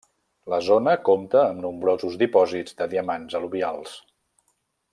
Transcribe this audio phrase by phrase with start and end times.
[0.51, 3.95] La zona compta amb nombrosos dipòsits de diamants al·luvials.